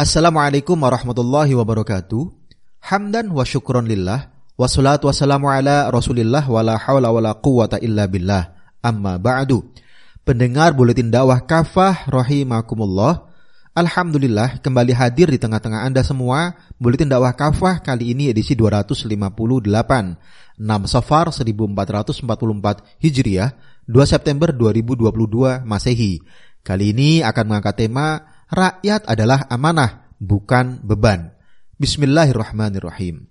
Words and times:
Assalamualaikum 0.00 0.80
warahmatullahi 0.80 1.52
wabarakatuh. 1.52 2.32
Hamdan 2.88 3.36
wa 3.36 3.44
syukron 3.44 3.84
lillah. 3.84 4.32
Wassalatu 4.56 5.12
wassalamu 5.12 5.52
ala 5.52 5.92
rasulillah 5.92 6.40
wa 6.48 6.64
la 6.64 6.80
hawla 6.80 7.12
wa 7.12 7.20
la 7.20 7.36
quwata 7.36 7.76
illa 7.84 8.08
billah. 8.08 8.48
Amma 8.80 9.20
ba'du. 9.20 9.60
Pendengar 10.24 10.72
buletin 10.72 11.12
dakwah 11.12 11.44
kafah 11.44 12.08
rahimakumullah. 12.08 13.28
Alhamdulillah 13.76 14.64
kembali 14.64 14.96
hadir 14.96 15.28
di 15.28 15.36
tengah-tengah 15.36 15.84
Anda 15.84 16.00
semua. 16.00 16.56
Buletin 16.80 17.12
dakwah 17.12 17.36
kafah 17.36 17.84
kali 17.84 18.16
ini 18.16 18.32
edisi 18.32 18.56
258. 18.56 19.04
6 19.04 20.64
Safar 20.88 21.28
1444 21.28 22.24
Hijriah, 23.04 23.52
2 23.84 23.92
September 24.08 24.48
2022 24.48 25.60
Masehi. 25.68 26.24
Kali 26.64 26.96
ini 26.96 27.20
akan 27.20 27.44
mengangkat 27.52 27.84
tema 27.84 28.29
rakyat 28.50 29.06
adalah 29.06 29.46
amanah, 29.46 30.10
bukan 30.18 30.82
beban. 30.82 31.30
Bismillahirrahmanirrahim. 31.78 33.30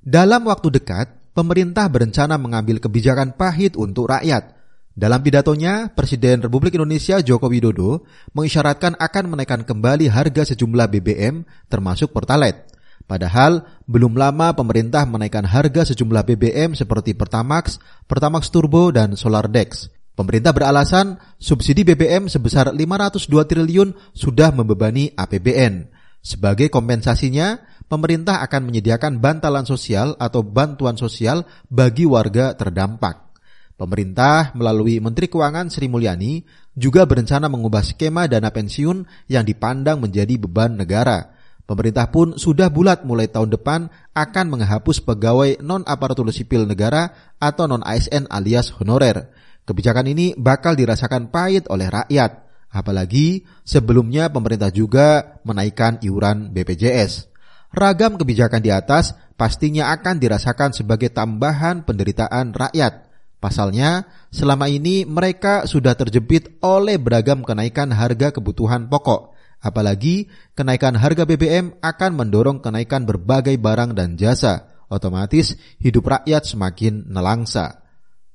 Dalam 0.00 0.48
waktu 0.48 0.80
dekat, 0.80 1.12
pemerintah 1.36 1.86
berencana 1.86 2.40
mengambil 2.40 2.80
kebijakan 2.80 3.36
pahit 3.36 3.76
untuk 3.76 4.10
rakyat. 4.10 4.56
Dalam 4.94 5.20
pidatonya, 5.20 5.90
Presiden 5.92 6.42
Republik 6.42 6.74
Indonesia 6.78 7.20
Joko 7.20 7.50
Widodo 7.50 8.06
mengisyaratkan 8.32 8.94
akan 8.96 9.24
menaikkan 9.36 9.62
kembali 9.66 10.06
harga 10.08 10.54
sejumlah 10.54 10.86
BBM 10.90 11.44
termasuk 11.66 12.14
Pertalite. 12.14 12.70
Padahal 13.04 13.68
belum 13.84 14.16
lama 14.16 14.56
pemerintah 14.56 15.04
menaikkan 15.04 15.44
harga 15.44 15.92
sejumlah 15.92 16.24
BBM 16.24 16.72
seperti 16.72 17.12
Pertamax, 17.12 17.82
Pertamax 18.08 18.48
Turbo, 18.48 18.88
dan 18.94 19.12
Solar 19.18 19.44
Dex. 19.50 19.92
Pemerintah 20.14 20.54
beralasan 20.54 21.18
subsidi 21.42 21.82
BBM 21.82 22.30
sebesar 22.30 22.70
502 22.70 23.50
triliun 23.50 23.98
sudah 24.14 24.54
membebani 24.54 25.10
APBN. 25.10 25.90
Sebagai 26.22 26.70
kompensasinya, 26.70 27.58
pemerintah 27.90 28.38
akan 28.46 28.70
menyediakan 28.70 29.18
bantalan 29.18 29.66
sosial 29.66 30.14
atau 30.22 30.46
bantuan 30.46 30.94
sosial 30.94 31.42
bagi 31.66 32.06
warga 32.06 32.54
terdampak. 32.54 33.34
Pemerintah 33.74 34.54
melalui 34.54 35.02
Menteri 35.02 35.26
Keuangan 35.26 35.66
Sri 35.66 35.90
Mulyani 35.90 36.46
juga 36.78 37.02
berencana 37.10 37.50
mengubah 37.50 37.82
skema 37.82 38.30
dana 38.30 38.54
pensiun 38.54 39.26
yang 39.26 39.42
dipandang 39.42 39.98
menjadi 39.98 40.38
beban 40.38 40.78
negara. 40.78 41.34
Pemerintah 41.66 42.06
pun 42.14 42.38
sudah 42.38 42.70
bulat 42.70 43.02
mulai 43.02 43.26
tahun 43.26 43.50
depan 43.50 43.90
akan 44.14 44.46
menghapus 44.46 45.02
pegawai 45.02 45.58
non-aparatur 45.58 46.30
sipil 46.30 46.70
negara 46.70 47.34
atau 47.42 47.66
non-ASN 47.66 48.30
alias 48.30 48.70
honorer. 48.78 49.42
Kebijakan 49.64 50.12
ini 50.12 50.36
bakal 50.36 50.76
dirasakan 50.76 51.32
pahit 51.32 51.64
oleh 51.72 51.88
rakyat, 51.88 52.44
apalagi 52.68 53.48
sebelumnya 53.64 54.28
pemerintah 54.28 54.68
juga 54.68 55.40
menaikkan 55.40 56.04
iuran 56.04 56.52
BPJS. 56.52 57.32
Ragam 57.74 58.20
kebijakan 58.20 58.60
di 58.60 58.70
atas 58.70 59.16
pastinya 59.40 59.90
akan 59.90 60.20
dirasakan 60.20 60.76
sebagai 60.76 61.10
tambahan 61.10 61.82
penderitaan 61.82 62.54
rakyat. 62.54 63.08
Pasalnya, 63.42 64.08
selama 64.32 64.72
ini 64.72 65.04
mereka 65.04 65.68
sudah 65.68 65.92
terjepit 65.96 66.60
oleh 66.64 66.96
beragam 66.96 67.44
kenaikan 67.44 67.92
harga 67.92 68.32
kebutuhan 68.32 68.88
pokok. 68.88 69.36
Apalagi 69.64 70.28
kenaikan 70.52 70.96
harga 70.96 71.24
BBM 71.24 71.80
akan 71.80 72.10
mendorong 72.20 72.60
kenaikan 72.60 73.08
berbagai 73.08 73.56
barang 73.56 73.96
dan 73.96 74.16
jasa. 74.20 74.68
Otomatis 74.92 75.56
hidup 75.80 76.04
rakyat 76.08 76.44
semakin 76.44 77.08
nelangsa. 77.08 77.83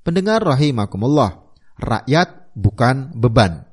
Pendengar 0.09 0.41
rahimakumullah, 0.41 1.37
rakyat 1.77 2.57
bukan 2.57 3.13
beban. 3.13 3.69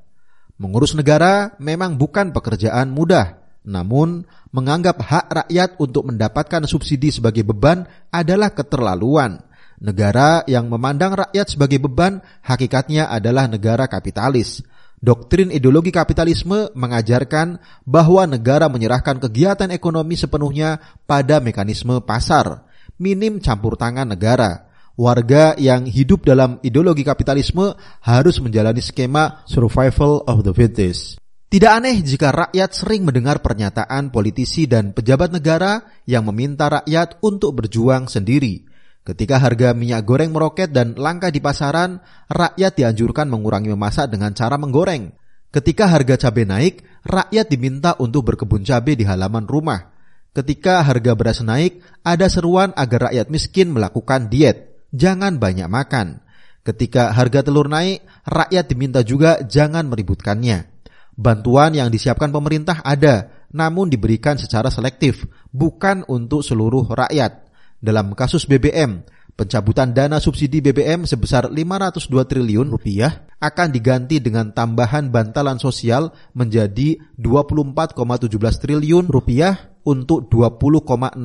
Mengurus 0.61 0.93
negara 0.93 1.57
memang 1.57 1.97
bukan 1.97 2.29
pekerjaan 2.29 2.93
mudah, 2.93 3.41
namun 3.65 4.21
menganggap 4.53 5.01
hak 5.01 5.25
rakyat 5.33 5.81
untuk 5.81 6.05
mendapatkan 6.05 6.61
subsidi 6.69 7.09
sebagai 7.09 7.41
beban 7.41 7.89
adalah 8.13 8.53
keterlaluan. 8.53 9.41
Negara 9.81 10.45
yang 10.45 10.69
memandang 10.69 11.25
rakyat 11.25 11.57
sebagai 11.57 11.81
beban 11.81 12.21
hakikatnya 12.45 13.09
adalah 13.09 13.49
negara 13.49 13.89
kapitalis. 13.89 14.61
Doktrin 15.01 15.49
ideologi 15.49 15.89
kapitalisme 15.89 16.69
mengajarkan 16.77 17.57
bahwa 17.81 18.29
negara 18.29 18.69
menyerahkan 18.69 19.17
kegiatan 19.25 19.73
ekonomi 19.73 20.13
sepenuhnya 20.13 21.01
pada 21.09 21.41
mekanisme 21.41 21.97
pasar, 22.05 22.61
minim 23.01 23.41
campur 23.41 23.73
tangan 23.73 24.05
negara 24.05 24.66
warga 24.97 25.53
yang 25.61 25.85
hidup 25.85 26.25
dalam 26.25 26.57
ideologi 26.65 27.05
kapitalisme 27.05 27.77
harus 28.01 28.41
menjalani 28.41 28.81
skema 28.81 29.45
survival 29.45 30.25
of 30.25 30.41
the 30.41 30.51
fittest. 30.51 31.21
Tidak 31.47 31.71
aneh 31.71 32.03
jika 32.03 32.35
rakyat 32.35 32.75
sering 32.75 33.07
mendengar 33.07 33.39
pernyataan 33.39 34.11
politisi 34.11 34.67
dan 34.67 34.91
pejabat 34.91 35.31
negara 35.31 35.79
yang 36.03 36.27
meminta 36.27 36.67
rakyat 36.67 37.23
untuk 37.23 37.63
berjuang 37.63 38.11
sendiri. 38.11 38.67
Ketika 39.07 39.39
harga 39.39 39.71
minyak 39.71 40.03
goreng 40.03 40.35
meroket 40.35 40.75
dan 40.75 40.99
langka 40.99 41.31
di 41.31 41.39
pasaran, 41.39 42.03
rakyat 42.27 42.75
dianjurkan 42.75 43.31
mengurangi 43.31 43.71
memasak 43.71 44.11
dengan 44.11 44.35
cara 44.35 44.59
menggoreng. 44.59 45.15
Ketika 45.47 45.87
harga 45.87 46.27
cabai 46.27 46.43
naik, 46.43 46.83
rakyat 47.07 47.47
diminta 47.47 47.95
untuk 48.03 48.27
berkebun 48.27 48.67
cabai 48.67 48.99
di 48.99 49.07
halaman 49.07 49.47
rumah. 49.47 49.95
Ketika 50.35 50.83
harga 50.83 51.15
beras 51.15 51.39
naik, 51.39 51.79
ada 52.03 52.27
seruan 52.27 52.75
agar 52.75 53.07
rakyat 53.07 53.31
miskin 53.31 53.71
melakukan 53.71 54.27
diet 54.27 54.66
jangan 54.93 55.39
banyak 55.41 55.67
makan. 55.67 56.21
Ketika 56.67 57.15
harga 57.15 57.47
telur 57.47 57.71
naik, 57.71 58.03
rakyat 58.27 58.65
diminta 58.67 58.99
juga 58.99 59.39
jangan 59.47 59.87
meributkannya. 59.87 60.67
Bantuan 61.15 61.73
yang 61.73 61.87
disiapkan 61.87 62.29
pemerintah 62.29 62.83
ada, 62.83 63.31
namun 63.49 63.87
diberikan 63.87 64.35
secara 64.35 64.67
selektif, 64.67 65.25
bukan 65.49 66.03
untuk 66.11 66.43
seluruh 66.43 66.91
rakyat. 66.91 67.47
Dalam 67.79 68.11
kasus 68.13 68.43
BBM, 68.45 69.01
pencabutan 69.37 69.93
dana 69.93 70.17
subsidi 70.17 70.59
BBM 70.59 71.05
sebesar 71.05 71.47
502 71.47 72.09
triliun 72.25 72.67
rupiah 72.73 73.29
akan 73.37 73.69
diganti 73.69 74.17
dengan 74.17 74.49
tambahan 74.49 75.13
bantalan 75.13 75.61
sosial 75.61 76.09
menjadi 76.33 76.97
24,17 77.21 78.27
triliun 78.65 79.05
rupiah 79.05 79.76
untuk 79.87 80.27
20,65 80.27 81.15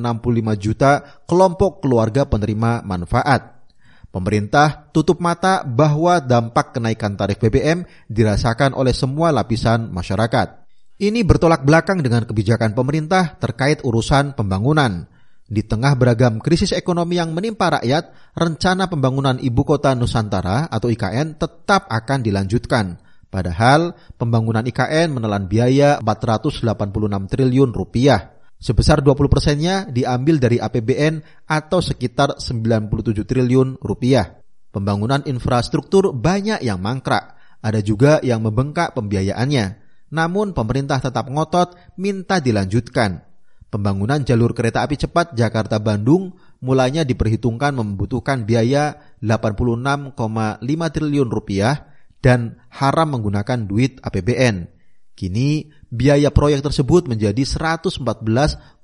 juta 0.55 1.03
kelompok 1.27 1.83
keluarga 1.83 2.23
penerima 2.23 2.79
manfaat. 2.87 3.59
Pemerintah 4.13 4.93
tutup 4.95 5.19
mata 5.19 5.67
bahwa 5.67 6.21
dampak 6.23 6.77
kenaikan 6.77 7.19
tarif 7.19 7.41
BBM 7.43 7.83
dirasakan 8.07 8.71
oleh 8.77 8.95
semua 8.95 9.35
lapisan 9.35 9.91
masyarakat. 9.91 10.63
Ini 11.01 11.25
bertolak 11.25 11.65
belakang 11.65 11.99
dengan 11.99 12.23
kebijakan 12.23 12.77
pemerintah 12.77 13.35
terkait 13.41 13.81
urusan 13.81 14.37
pembangunan. 14.37 15.09
Di 15.43 15.65
tengah 15.65 15.97
beragam 15.97 16.39
krisis 16.39 16.71
ekonomi 16.71 17.17
yang 17.19 17.33
menimpa 17.33 17.73
rakyat, 17.81 18.33
rencana 18.37 18.87
pembangunan 18.87 19.41
ibu 19.41 19.65
kota 19.65 19.91
Nusantara 19.97 20.69
atau 20.69 20.87
IKN 20.87 21.35
tetap 21.35 21.89
akan 21.89 22.19
dilanjutkan. 22.21 23.01
Padahal 23.33 23.97
pembangunan 24.13 24.61
IKN 24.61 25.09
menelan 25.09 25.49
biaya 25.49 25.97
486 26.05 26.69
triliun 27.33 27.73
rupiah. 27.73 28.32
Sebesar 28.63 29.03
20 29.03 29.27
persennya 29.27 29.83
diambil 29.91 30.39
dari 30.39 30.55
APBN 30.55 31.19
atau 31.51 31.83
sekitar 31.83 32.39
97 32.39 33.27
triliun 33.27 33.75
rupiah. 33.83 34.39
Pembangunan 34.71 35.19
infrastruktur 35.27 36.15
banyak 36.15 36.63
yang 36.63 36.79
mangkrak, 36.79 37.35
ada 37.59 37.83
juga 37.83 38.23
yang 38.23 38.39
membengkak 38.39 38.95
pembiayaannya. 38.95 39.83
Namun 40.15 40.55
pemerintah 40.55 41.03
tetap 41.03 41.27
ngotot 41.27 41.75
minta 41.99 42.39
dilanjutkan. 42.39 43.27
Pembangunan 43.67 44.23
jalur 44.23 44.55
kereta 44.55 44.87
api 44.87 44.95
cepat 44.95 45.35
Jakarta-Bandung 45.35 46.31
mulanya 46.63 47.03
diperhitungkan 47.03 47.75
membutuhkan 47.75 48.47
biaya 48.47 48.95
86,5 49.19 50.15
triliun 50.95 51.27
rupiah 51.27 51.91
dan 52.23 52.63
haram 52.71 53.11
menggunakan 53.11 53.67
duit 53.67 53.99
APBN. 53.99 54.71
Kini 55.19 55.67
biaya 55.93 56.33
proyek 56.33 56.65
tersebut 56.65 57.05
menjadi 57.05 57.45
114,24 57.45 58.81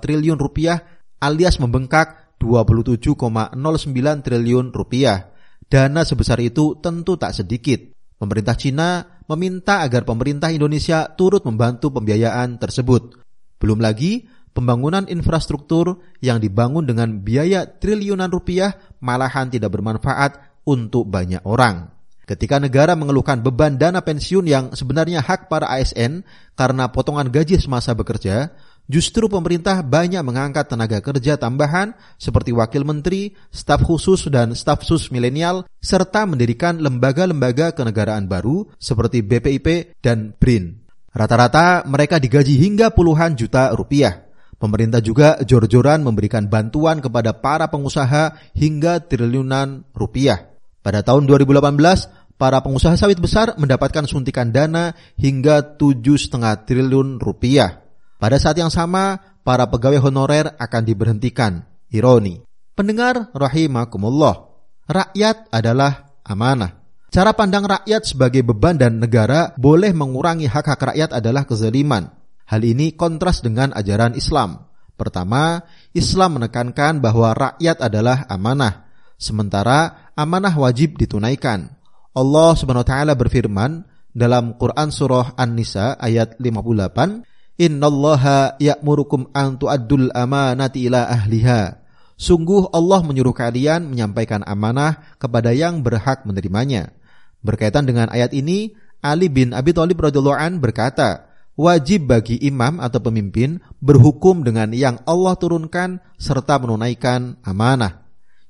triliun 0.00 0.40
rupiah 0.40 0.80
alias 1.20 1.60
membengkak 1.60 2.40
27,09 2.40 4.24
triliun 4.24 4.72
rupiah. 4.72 5.36
Dana 5.66 6.06
sebesar 6.08 6.40
itu 6.40 6.78
tentu 6.80 7.20
tak 7.20 7.36
sedikit. 7.36 7.92
Pemerintah 8.16 8.56
Cina 8.56 9.04
meminta 9.28 9.84
agar 9.84 10.08
pemerintah 10.08 10.48
Indonesia 10.48 11.04
turut 11.12 11.44
membantu 11.44 11.92
pembiayaan 11.92 12.56
tersebut. 12.56 13.20
Belum 13.60 13.80
lagi, 13.82 14.24
pembangunan 14.56 15.04
infrastruktur 15.08 16.00
yang 16.24 16.40
dibangun 16.40 16.88
dengan 16.88 17.20
biaya 17.20 17.66
triliunan 17.66 18.32
rupiah 18.32 18.72
malahan 19.04 19.52
tidak 19.52 19.74
bermanfaat 19.74 20.64
untuk 20.64 21.08
banyak 21.08 21.44
orang. 21.44 21.95
Ketika 22.26 22.58
negara 22.58 22.98
mengeluhkan 22.98 23.38
beban 23.38 23.78
dana 23.78 24.02
pensiun 24.02 24.50
yang 24.50 24.74
sebenarnya 24.74 25.22
hak 25.22 25.46
para 25.46 25.70
ASN 25.70 26.26
karena 26.58 26.90
potongan 26.90 27.30
gaji 27.30 27.54
semasa 27.62 27.94
bekerja, 27.94 28.50
justru 28.90 29.30
pemerintah 29.30 29.78
banyak 29.86 30.26
mengangkat 30.26 30.66
tenaga 30.66 30.98
kerja 30.98 31.38
tambahan 31.38 31.94
seperti 32.18 32.50
wakil 32.50 32.82
menteri, 32.82 33.38
staf 33.54 33.86
khusus 33.86 34.26
dan 34.26 34.58
staf 34.58 34.82
sus 34.82 35.14
milenial, 35.14 35.70
serta 35.78 36.26
mendirikan 36.26 36.82
lembaga-lembaga 36.82 37.70
kenegaraan 37.78 38.26
baru 38.26 38.74
seperti 38.74 39.22
BPIP 39.22 39.94
dan 40.02 40.34
BRIN. 40.34 40.82
Rata-rata 41.14 41.86
mereka 41.86 42.18
digaji 42.18 42.58
hingga 42.58 42.90
puluhan 42.90 43.38
juta 43.38 43.70
rupiah. 43.70 44.26
Pemerintah 44.58 44.98
juga 44.98 45.38
jor-joran 45.46 46.02
memberikan 46.02 46.50
bantuan 46.50 46.98
kepada 46.98 47.38
para 47.38 47.70
pengusaha 47.70 48.34
hingga 48.50 48.98
triliunan 49.06 49.86
rupiah. 49.94 50.55
Pada 50.86 51.02
tahun 51.02 51.26
2018, 51.26 52.38
para 52.38 52.62
pengusaha 52.62 52.94
sawit 52.94 53.18
besar 53.18 53.58
mendapatkan 53.58 54.06
suntikan 54.06 54.54
dana 54.54 54.94
hingga 55.18 55.74
7,5 55.74 56.30
triliun 56.62 57.18
rupiah. 57.18 57.82
Pada 58.22 58.38
saat 58.38 58.54
yang 58.54 58.70
sama, 58.70 59.18
para 59.42 59.66
pegawai 59.66 59.98
honorer 59.98 60.54
akan 60.54 60.82
diberhentikan. 60.86 61.66
Ironi. 61.90 62.38
Pendengar 62.78 63.34
rahimakumullah. 63.34 64.46
Rakyat 64.86 65.50
adalah 65.50 66.14
amanah. 66.22 66.86
Cara 67.10 67.34
pandang 67.34 67.66
rakyat 67.66 68.06
sebagai 68.06 68.46
beban 68.46 68.78
dan 68.78 69.02
negara 69.02 69.58
boleh 69.58 69.90
mengurangi 69.90 70.46
hak-hak 70.46 70.94
rakyat 70.94 71.18
adalah 71.18 71.50
kezaliman. 71.50 72.14
Hal 72.46 72.62
ini 72.62 72.94
kontras 72.94 73.42
dengan 73.42 73.74
ajaran 73.74 74.14
Islam. 74.14 74.70
Pertama, 74.94 75.66
Islam 75.98 76.38
menekankan 76.38 77.02
bahwa 77.02 77.34
rakyat 77.34 77.82
adalah 77.82 78.22
amanah, 78.30 78.85
sementara 79.16 80.12
amanah 80.16 80.52
wajib 80.52 80.96
ditunaikan. 80.96 81.72
Allah 82.16 82.56
Subhanahu 82.56 82.84
wa 82.84 82.88
taala 82.88 83.12
berfirman 83.12 83.84
dalam 84.16 84.56
Quran 84.56 84.88
surah 84.88 85.36
An-Nisa 85.36 86.00
ayat 86.00 86.40
58, 86.40 87.20
"Innallaha 87.60 88.56
ya'murukum 88.56 89.28
an 89.36 89.60
tu'addul 89.60 90.08
amanati 90.16 90.88
ila 90.88 91.04
ahliha." 91.04 91.84
Sungguh 92.16 92.72
Allah 92.72 93.04
menyuruh 93.04 93.36
kalian 93.36 93.92
menyampaikan 93.92 94.40
amanah 94.48 95.04
kepada 95.20 95.52
yang 95.52 95.84
berhak 95.84 96.24
menerimanya. 96.24 96.96
Berkaitan 97.44 97.84
dengan 97.84 98.08
ayat 98.08 98.32
ini, 98.32 98.72
Ali 99.04 99.28
bin 99.28 99.52
Abi 99.52 99.76
Thalib 99.76 100.00
radhiyallahu 100.00 100.40
an 100.40 100.56
berkata, 100.56 101.28
wajib 101.60 102.08
bagi 102.08 102.40
imam 102.40 102.80
atau 102.80 103.04
pemimpin 103.04 103.60
berhukum 103.84 104.44
dengan 104.44 104.72
yang 104.72 104.96
Allah 105.04 105.36
turunkan 105.36 106.00
serta 106.16 106.56
menunaikan 106.56 107.36
amanah. 107.44 108.05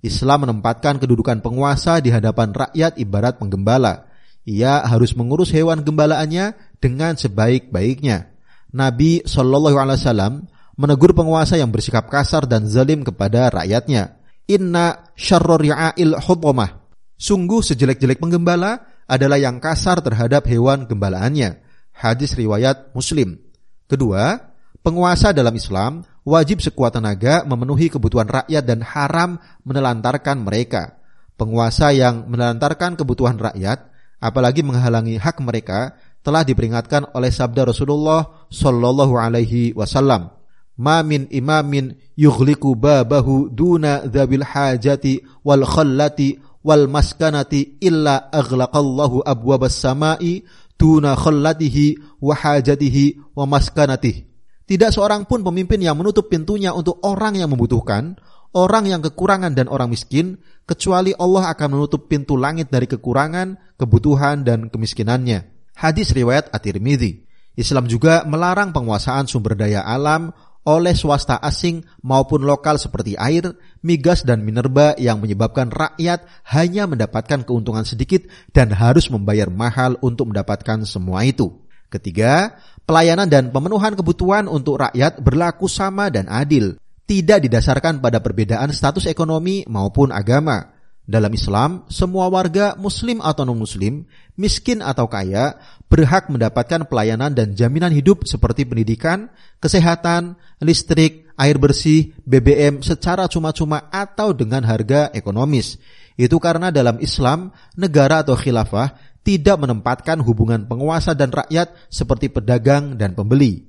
Islam 0.06 0.46
menempatkan 0.48 1.02
kedudukan 1.02 1.42
penguasa 1.42 1.98
di 1.98 2.14
hadapan 2.14 2.54
rakyat 2.54 2.96
ibarat 2.96 3.36
penggembala. 3.42 4.08
Ia 4.46 4.86
harus 4.86 5.12
mengurus 5.18 5.50
hewan 5.50 5.82
gembalaannya 5.82 6.54
dengan 6.78 7.18
sebaik-baiknya. 7.18 8.30
Nabi 8.70 9.26
Shallallahu 9.26 9.76
Alaihi 9.76 9.98
Wasallam 9.98 10.34
menegur 10.78 11.10
penguasa 11.12 11.58
yang 11.58 11.74
bersikap 11.74 12.06
kasar 12.06 12.46
dan 12.46 12.70
zalim 12.70 13.02
kepada 13.02 13.50
rakyatnya. 13.50 14.22
Inna 14.46 15.10
syarrori'ail 15.18 16.22
hutomah. 16.22 16.86
Sungguh 17.18 17.64
sejelek-jelek 17.66 18.22
penggembala 18.22 18.86
adalah 19.10 19.40
yang 19.40 19.58
kasar 19.58 19.98
terhadap 19.98 20.46
hewan 20.46 20.86
gembalaannya 20.86 21.66
hadis 21.96 22.36
riwayat 22.36 22.92
Muslim. 22.92 23.40
Kedua, 23.88 24.45
penguasa 24.86 25.34
dalam 25.34 25.50
Islam 25.58 26.06
wajib 26.22 26.62
sekuat 26.62 26.94
tenaga 26.94 27.42
memenuhi 27.42 27.90
kebutuhan 27.90 28.30
rakyat 28.30 28.62
dan 28.62 28.86
haram 28.86 29.42
menelantarkan 29.66 30.46
mereka. 30.46 31.02
Penguasa 31.34 31.90
yang 31.90 32.30
menelantarkan 32.30 32.94
kebutuhan 32.94 33.34
rakyat, 33.34 33.82
apalagi 34.22 34.62
menghalangi 34.62 35.18
hak 35.18 35.42
mereka, 35.42 35.98
telah 36.22 36.46
diperingatkan 36.46 37.10
oleh 37.18 37.34
sabda 37.34 37.66
Rasulullah 37.66 38.46
Shallallahu 38.46 39.18
Alaihi 39.18 39.74
Wasallam. 39.74 40.30
Ma 40.78 41.02
min 41.02 41.26
imamin 41.34 41.98
yughliku 42.14 42.78
babahu 42.78 43.50
duna 43.50 44.06
dzabil 44.06 44.46
hajati 44.46 45.18
wal 45.42 45.66
khallati 45.66 46.38
wal 46.62 46.86
maskanati 46.86 47.82
illa 47.82 48.30
aghlaqallahu 48.30 49.26
abwabas 49.26 49.76
samai 49.76 50.46
tuna 50.78 51.18
khallatihi 51.18 51.98
wa 52.22 52.38
hajatihi 52.38 53.34
wa 53.34 53.44
maskanatihi. 53.50 54.35
Tidak 54.66 54.90
seorang 54.90 55.30
pun 55.30 55.46
pemimpin 55.46 55.78
yang 55.78 55.94
menutup 55.94 56.26
pintunya 56.26 56.74
untuk 56.74 56.98
orang 57.06 57.38
yang 57.38 57.54
membutuhkan, 57.54 58.18
orang 58.50 58.90
yang 58.90 58.98
kekurangan 58.98 59.54
dan 59.54 59.70
orang 59.70 59.94
miskin, 59.94 60.42
kecuali 60.66 61.14
Allah 61.14 61.54
akan 61.54 61.78
menutup 61.78 62.10
pintu 62.10 62.34
langit 62.34 62.66
dari 62.66 62.90
kekurangan, 62.90 63.78
kebutuhan, 63.78 64.42
dan 64.42 64.66
kemiskinannya. 64.66 65.46
Hadis 65.78 66.10
riwayat 66.10 66.50
At-Tirmidzi. 66.50 67.22
Islam 67.56 67.86
juga 67.86 68.26
melarang 68.26 68.74
penguasaan 68.74 69.30
sumber 69.30 69.54
daya 69.54 69.86
alam 69.86 70.34
oleh 70.66 70.98
swasta 70.98 71.38
asing 71.38 71.86
maupun 72.02 72.42
lokal 72.42 72.74
seperti 72.76 73.14
air, 73.14 73.54
migas, 73.86 74.26
dan 74.26 74.42
minerba 74.42 74.98
yang 74.98 75.22
menyebabkan 75.22 75.70
rakyat 75.70 76.26
hanya 76.50 76.90
mendapatkan 76.90 77.46
keuntungan 77.46 77.86
sedikit 77.86 78.26
dan 78.50 78.74
harus 78.74 79.06
membayar 79.14 79.46
mahal 79.46 79.94
untuk 80.02 80.34
mendapatkan 80.34 80.82
semua 80.82 81.22
itu. 81.22 81.54
Ketiga, 81.96 82.52
pelayanan 82.84 83.24
dan 83.24 83.48
pemenuhan 83.48 83.96
kebutuhan 83.96 84.52
untuk 84.52 84.84
rakyat 84.84 85.24
berlaku 85.24 85.64
sama 85.64 86.12
dan 86.12 86.28
adil, 86.28 86.76
tidak 87.08 87.48
didasarkan 87.48 88.04
pada 88.04 88.20
perbedaan 88.20 88.68
status 88.76 89.08
ekonomi 89.08 89.64
maupun 89.64 90.12
agama. 90.12 90.76
Dalam 91.06 91.30
Islam, 91.32 91.86
semua 91.86 92.26
warga 92.26 92.74
muslim 92.74 93.22
atau 93.22 93.46
non-muslim, 93.46 94.04
miskin 94.34 94.82
atau 94.82 95.06
kaya, 95.06 95.54
berhak 95.86 96.26
mendapatkan 96.26 96.82
pelayanan 96.90 97.30
dan 97.30 97.54
jaminan 97.54 97.94
hidup 97.94 98.26
seperti 98.26 98.66
pendidikan, 98.66 99.30
kesehatan, 99.62 100.34
listrik, 100.58 101.30
air 101.38 101.62
bersih, 101.62 102.10
BBM 102.26 102.82
secara 102.82 103.30
cuma-cuma 103.30 103.86
atau 103.94 104.34
dengan 104.34 104.66
harga 104.66 105.14
ekonomis. 105.14 105.78
Itu 106.18 106.42
karena 106.42 106.74
dalam 106.74 106.98
Islam, 106.98 107.54
negara 107.78 108.26
atau 108.26 108.34
khilafah 108.34 109.05
tidak 109.26 109.58
menempatkan 109.58 110.22
hubungan 110.22 110.70
penguasa 110.70 111.10
dan 111.18 111.34
rakyat 111.34 111.74
seperti 111.90 112.30
pedagang 112.30 112.94
dan 112.94 113.18
pembeli. 113.18 113.66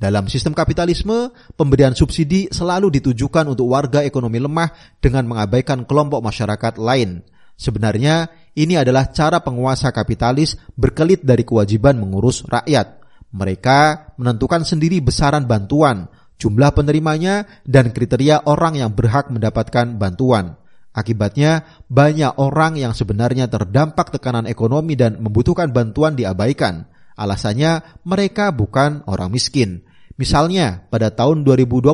Dalam 0.00 0.32
sistem 0.32 0.56
kapitalisme, 0.56 1.28
pemberian 1.60 1.92
subsidi 1.92 2.48
selalu 2.48 2.88
ditujukan 2.98 3.52
untuk 3.52 3.68
warga 3.68 4.00
ekonomi 4.00 4.40
lemah 4.40 4.72
dengan 5.04 5.28
mengabaikan 5.28 5.84
kelompok 5.84 6.24
masyarakat 6.24 6.80
lain. 6.80 7.20
Sebenarnya, 7.54 8.32
ini 8.56 8.80
adalah 8.80 9.12
cara 9.12 9.44
penguasa 9.44 9.92
kapitalis 9.92 10.56
berkelit 10.74 11.22
dari 11.22 11.44
kewajiban 11.44 12.00
mengurus 12.00 12.42
rakyat. 12.48 13.04
Mereka 13.30 14.12
menentukan 14.16 14.64
sendiri 14.64 15.04
besaran 15.04 15.44
bantuan, 15.44 16.08
jumlah 16.40 16.72
penerimanya, 16.74 17.44
dan 17.62 17.92
kriteria 17.92 18.48
orang 18.48 18.80
yang 18.80 18.90
berhak 18.90 19.28
mendapatkan 19.30 20.00
bantuan. 20.00 20.58
Akibatnya, 20.94 21.66
banyak 21.90 22.38
orang 22.38 22.78
yang 22.78 22.94
sebenarnya 22.94 23.50
terdampak 23.50 24.14
tekanan 24.14 24.46
ekonomi 24.46 24.94
dan 24.94 25.18
membutuhkan 25.18 25.74
bantuan 25.74 26.14
diabaikan. 26.14 26.86
Alasannya, 27.18 27.82
mereka 28.06 28.54
bukan 28.54 29.02
orang 29.10 29.34
miskin. 29.34 29.82
Misalnya, 30.14 30.86
pada 30.94 31.10
tahun 31.10 31.42
2021, 31.42 31.90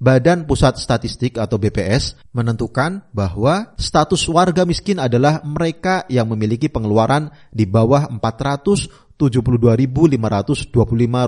Badan 0.00 0.48
Pusat 0.48 0.80
Statistik 0.80 1.36
atau 1.36 1.60
BPS 1.60 2.16
menentukan 2.32 3.04
bahwa 3.12 3.76
status 3.76 4.24
warga 4.32 4.64
miskin 4.64 4.96
adalah 4.96 5.44
mereka 5.44 6.08
yang 6.08 6.32
memiliki 6.32 6.72
pengeluaran 6.72 7.28
di 7.52 7.68
bawah 7.68 8.08
472.525 8.08 10.16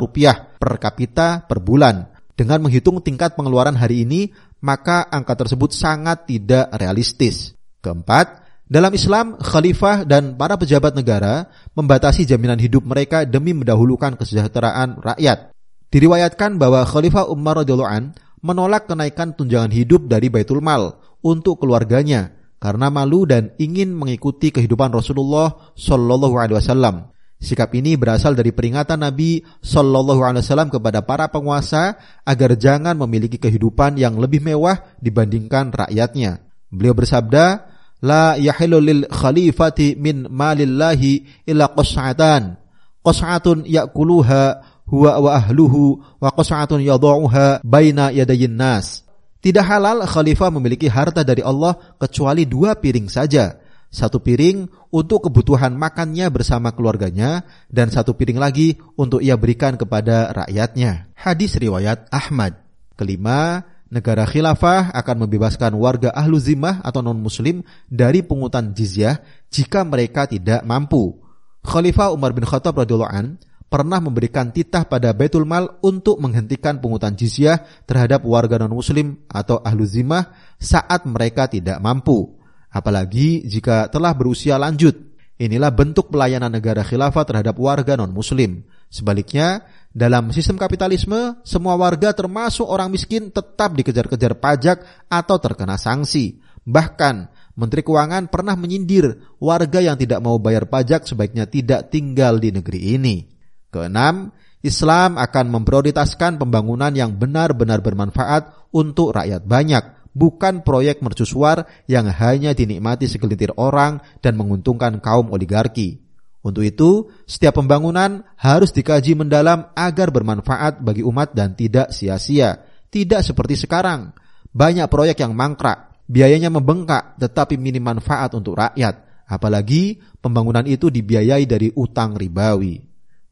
rupiah 0.01 0.37
per 0.57 0.81
kapita 0.81 1.45
per 1.45 1.61
bulan. 1.61 2.09
Dengan 2.39 2.63
menghitung 2.65 3.05
tingkat 3.05 3.37
pengeluaran 3.37 3.77
hari 3.77 4.09
ini, 4.09 4.33
maka 4.59 5.07
angka 5.09 5.45
tersebut 5.45 5.71
sangat 5.75 6.27
tidak 6.27 6.71
realistis. 6.75 7.55
Keempat, 7.79 8.43
dalam 8.69 8.93
Islam, 8.93 9.41
khalifah 9.41 10.05
dan 10.05 10.37
para 10.37 10.61
pejabat 10.61 10.93
negara 10.93 11.49
membatasi 11.73 12.29
jaminan 12.29 12.61
hidup 12.61 12.85
mereka 12.85 13.25
demi 13.25 13.57
mendahulukan 13.57 14.19
kesejahteraan 14.21 15.01
rakyat. 15.01 15.57
Diriwayatkan 15.89 16.61
bahwa 16.61 16.85
Khalifah 16.85 17.33
Umar 17.33 17.65
radhiyallahu 17.65 17.89
an 17.89 18.13
menolak 18.45 18.85
kenaikan 18.85 19.33
tunjangan 19.33 19.73
hidup 19.73 20.05
dari 20.05 20.29
Baitul 20.29 20.61
Mal 20.61 21.01
untuk 21.25 21.65
keluarganya 21.65 22.37
karena 22.61 22.93
malu 22.93 23.25
dan 23.25 23.57
ingin 23.57 23.97
mengikuti 23.97 24.53
kehidupan 24.53 24.93
Rasulullah 24.93 25.73
Shallallahu 25.79 26.35
alaihi 26.37 26.61
wasallam. 26.61 27.09
Sikap 27.39 27.71
ini 27.79 27.95
berasal 27.95 28.35
dari 28.35 28.51
peringatan 28.51 28.99
Nabi 28.99 29.47
Shallallahu 29.63 30.27
Alaihi 30.27 30.43
Wasallam 30.43 30.75
kepada 30.75 31.07
para 31.07 31.31
penguasa 31.31 31.95
agar 32.27 32.59
jangan 32.59 32.99
memiliki 32.99 33.39
kehidupan 33.39 33.95
yang 33.95 34.19
lebih 34.19 34.43
mewah 34.43 34.83
dibandingkan 34.99 35.71
rakyatnya. 35.71 36.43
Beliau 36.67 36.99
bersabda, 36.99 37.71
La 38.03 38.35
yahilu 38.39 38.79
lil 38.83 39.03
khalifati 39.07 39.99
min 39.99 40.27
malillahi 40.27 41.47
illa 41.47 41.71
qas'atan. 41.71 42.59
Qas'atun 43.07 43.67
yakuluha 43.67 44.63
huwa 44.91 45.13
wa 45.23 45.31
ahluhu 45.39 46.03
wa 46.19 46.35
qas'atun 46.35 46.83
yadha'uha 46.83 47.63
baina 47.63 48.11
yadayin 48.11 48.55
nas. 48.55 49.07
Tidak 49.39 49.63
halal 49.63 50.03
khalifah 50.03 50.51
memiliki 50.51 50.91
harta 50.91 51.23
dari 51.23 51.47
Allah 51.47 51.79
kecuali 52.03 52.43
dua 52.43 52.75
piring 52.75 53.07
saja. 53.07 53.63
Satu 53.89 54.21
piring 54.21 54.69
untuk 54.93 55.29
kebutuhan 55.29 55.73
makannya 55.73 56.29
bersama 56.29 56.77
keluarganya 56.77 57.49
dan 57.73 57.89
satu 57.89 58.13
piring 58.13 58.37
lagi 58.37 58.77
untuk 59.01 59.25
ia 59.25 59.33
berikan 59.41 59.81
kepada 59.81 60.29
rakyatnya. 60.45 61.09
Hadis 61.17 61.57
riwayat 61.57 62.05
Ahmad. 62.13 62.61
Kelima, 63.01 63.65
negara 63.89 64.29
khilafah 64.29 64.93
akan 64.93 65.17
membebaskan 65.25 65.73
warga 65.81 66.13
ahlu 66.13 66.37
zimah 66.37 66.85
atau 66.85 67.01
non-muslim 67.01 67.65
dari 67.89 68.21
pungutan 68.21 68.77
jizyah 68.77 69.25
jika 69.49 69.89
mereka 69.89 70.29
tidak 70.29 70.61
mampu. 70.69 71.17
Khalifah 71.65 72.13
Umar 72.13 72.37
bin 72.37 72.45
Khattab 72.45 72.77
radhiyallahu 72.85 73.13
an 73.13 73.41
pernah 73.69 74.01
memberikan 74.01 74.49
titah 74.53 74.89
pada 74.89 75.13
Baitul 75.13 75.45
Mal 75.45 75.69
untuk 75.85 76.21
menghentikan 76.21 76.81
pungutan 76.81 77.17
jizyah 77.17 77.65
terhadap 77.85 78.25
warga 78.25 78.61
non-muslim 78.61 79.21
atau 79.29 79.61
ahlu 79.61 79.85
zimah 79.85 80.33
saat 80.61 81.05
mereka 81.09 81.49
tidak 81.49 81.81
mampu. 81.81 82.38
Apalagi 82.69 83.45
jika 83.49 83.89
telah 83.89 84.13
berusia 84.13 84.61
lanjut. 84.61 85.09
Inilah 85.39 85.71
bentuk 85.71 86.11
pelayanan 86.11 86.51
negara 86.51 86.83
khilafah 86.83 87.23
terhadap 87.23 87.55
warga 87.63 87.95
non-muslim. 87.95 88.67
Sebaliknya, 88.91 89.63
dalam 89.95 90.35
sistem 90.35 90.59
kapitalisme, 90.59 91.39
semua 91.47 91.79
warga 91.79 92.11
termasuk 92.11 92.67
orang 92.67 92.91
miskin 92.91 93.31
tetap 93.31 93.71
dikejar-kejar 93.79 94.35
pajak 94.43 94.83
atau 95.07 95.37
terkena 95.39 95.79
sanksi. 95.79 96.43
Bahkan, 96.67 97.31
Menteri 97.59 97.83
Keuangan 97.83 98.31
pernah 98.31 98.55
menyindir 98.55 99.19
warga 99.43 99.83
yang 99.83 99.99
tidak 99.99 100.23
mau 100.23 100.39
bayar 100.39 100.71
pajak 100.71 101.07
sebaiknya 101.07 101.51
tidak 101.51 101.91
tinggal 101.91 102.39
di 102.39 102.55
negeri 102.55 102.95
ini. 102.95 103.27
Keenam, 103.71 104.31
Islam 104.63 105.19
akan 105.19 105.55
memprioritaskan 105.55 106.39
pembangunan 106.39 106.91
yang 106.95 107.19
benar-benar 107.19 107.83
bermanfaat 107.83 108.71
untuk 108.75 109.15
rakyat 109.15 109.43
banyak, 109.43 109.98
bukan 110.17 110.65
proyek 110.65 111.01
mercusuar 111.05 111.69
yang 111.91 112.09
hanya 112.09 112.53
dinikmati 112.53 113.09
segelintir 113.09 113.53
orang 113.57 114.01
dan 114.25 114.37
menguntungkan 114.37 115.01
kaum 115.03 115.33
oligarki. 115.33 116.05
Untuk 116.39 116.63
itu, 116.65 117.11
setiap 117.27 117.59
pembangunan 117.59 118.23
harus 118.39 118.71
dikaji 118.71 119.19
mendalam 119.19 119.69
agar 119.75 120.15
bermanfaat 120.15 120.81
bagi 120.81 121.03
umat 121.03 121.35
dan 121.35 121.53
tidak 121.59 121.91
sia-sia. 121.91 122.63
Tidak 122.89 123.21
seperti 123.21 123.59
sekarang. 123.59 124.15
Banyak 124.49 124.89
proyek 124.89 125.21
yang 125.21 125.37
mangkrak, 125.37 126.07
biayanya 126.09 126.49
membengkak 126.49 127.21
tetapi 127.21 127.61
minim 127.61 127.85
manfaat 127.85 128.33
untuk 128.33 128.57
rakyat. 128.57 129.27
Apalagi 129.29 130.01
pembangunan 130.25 130.65
itu 130.65 130.89
dibiayai 130.89 131.45
dari 131.45 131.69
utang 131.77 132.17
ribawi. 132.17 132.81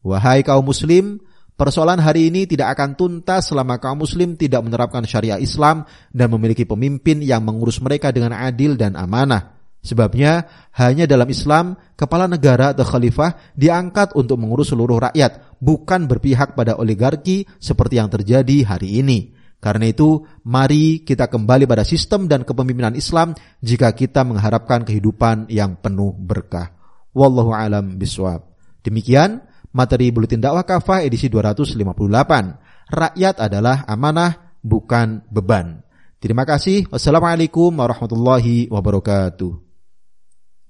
Wahai 0.05 0.45
kaum 0.45 0.69
muslim, 0.69 1.17
persoalan 1.57 1.97
hari 1.97 2.29
ini 2.29 2.45
tidak 2.45 2.77
akan 2.77 2.93
tuntas 2.93 3.49
selama 3.49 3.81
kaum 3.81 4.05
muslim 4.05 4.37
tidak 4.37 4.61
menerapkan 4.63 5.03
syariat 5.03 5.41
Islam 5.41 5.83
dan 6.13 6.29
memiliki 6.29 6.63
pemimpin 6.63 7.19
yang 7.25 7.41
mengurus 7.43 7.81
mereka 7.81 8.13
dengan 8.13 8.37
adil 8.37 8.77
dan 8.77 8.93
amanah. 8.93 9.57
Sebabnya 9.81 10.43
hanya 10.75 11.07
dalam 11.07 11.25
Islam 11.31 11.79
kepala 11.95 12.27
negara 12.27 12.75
atau 12.75 12.83
khalifah 12.83 13.55
diangkat 13.55 14.13
untuk 14.19 14.35
mengurus 14.35 14.75
seluruh 14.75 14.99
rakyat, 14.99 15.57
bukan 15.63 16.05
berpihak 16.11 16.53
pada 16.59 16.75
oligarki 16.75 17.47
seperti 17.57 17.97
yang 17.97 18.11
terjadi 18.11 18.67
hari 18.67 18.99
ini. 18.99 19.31
Karena 19.57 19.89
itu, 19.89 20.21
mari 20.45 21.01
kita 21.01 21.31
kembali 21.31 21.65
pada 21.65 21.81
sistem 21.81 22.29
dan 22.29 22.45
kepemimpinan 22.45 22.93
Islam 22.93 23.33
jika 23.63 23.89
kita 23.95 24.21
mengharapkan 24.21 24.85
kehidupan 24.85 25.49
yang 25.49 25.79
penuh 25.81 26.13
berkah. 26.13 26.77
Wallahu 27.17 27.55
alam 27.55 27.97
biswab. 27.97 28.45
Demikian 28.85 29.41
materi 29.75 30.13
Buletin 30.13 30.39
Dakwah 30.39 30.63
Kafah 30.63 31.03
edisi 31.03 31.27
258. 31.27 31.83
Rakyat 32.87 33.35
adalah 33.43 33.83
amanah, 33.83 34.59
bukan 34.63 35.27
beban. 35.27 35.83
Terima 36.17 36.47
kasih. 36.47 36.87
Wassalamualaikum 36.89 37.69
warahmatullahi 37.75 38.71
wabarakatuh. 38.71 39.66